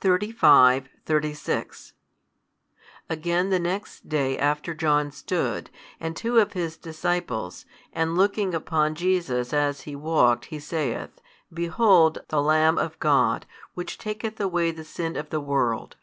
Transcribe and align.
35, 0.00 0.88
36 1.04 1.92
Again 3.10 3.50
the 3.50 3.58
next 3.58 4.08
day 4.08 4.38
after 4.38 4.72
John 4.72 5.10
stood, 5.12 5.68
and 6.00 6.16
two 6.16 6.38
of 6.38 6.54
his 6.54 6.78
disciples, 6.78 7.66
and 7.92 8.16
looking 8.16 8.54
upon 8.54 8.94
Jesus 8.94 9.52
as 9.52 9.82
He 9.82 9.94
walked, 9.94 10.46
he 10.46 10.58
saith, 10.58 11.20
Behold 11.52 12.22
the 12.28 12.40
Lamb 12.40 12.78
of 12.78 12.98
God, 12.98 13.44
Which 13.74 13.98
taketh 13.98 14.40
away 14.40 14.70
the 14.70 14.84
sin 14.86 15.16
of 15.16 15.28
the 15.28 15.38
world. 15.42 15.96